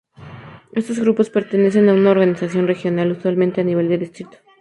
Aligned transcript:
Estos 0.73 0.97
grupos 0.99 1.29
pertenecen 1.29 1.87
a 1.87 1.93
una 1.93 2.09
organización 2.09 2.65
regional, 2.65 3.11
usualmente 3.11 3.61
a 3.61 3.65
nivel 3.65 3.87
de 3.87 3.99
distrito. 3.99 4.39